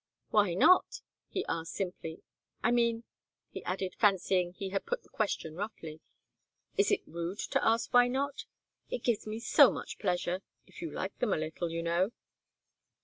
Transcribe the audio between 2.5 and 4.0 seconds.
"I mean," he added,